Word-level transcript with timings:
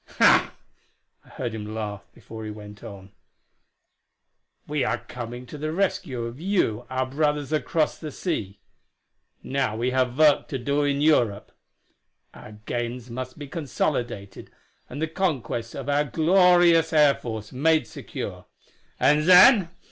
I 0.19 0.49
heard 1.33 1.53
him 1.53 1.75
laugh 1.75 2.07
before 2.11 2.43
he 2.43 2.49
went 2.49 2.83
on: 2.83 3.11
"We 4.65 4.83
are 4.83 4.97
coming 4.97 5.45
to 5.45 5.59
the 5.59 5.71
rescue 5.71 6.23
of 6.23 6.39
you, 6.41 6.87
our 6.89 7.05
brothers 7.05 7.53
across 7.53 7.99
the 7.99 8.11
sea. 8.11 8.61
Now 9.43 9.77
we 9.77 9.91
have 9.91 10.17
work 10.17 10.47
to 10.47 10.57
do 10.57 10.83
in 10.85 11.01
Europe; 11.01 11.51
our 12.33 12.53
gains 12.65 13.11
must 13.11 13.37
be 13.37 13.47
consolidated 13.47 14.49
and 14.89 14.99
the 14.99 15.07
conquests 15.07 15.75
of 15.75 15.87
our 15.87 16.05
glorious 16.05 16.93
air 16.93 17.13
force 17.13 17.51
made 17.51 17.85
secure. 17.85 18.47
And 18.99 19.25
then 19.29 19.69